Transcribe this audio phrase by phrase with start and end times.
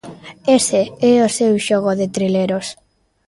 [0.57, 0.81] Ese
[1.11, 2.67] é o seu xogo de trileros.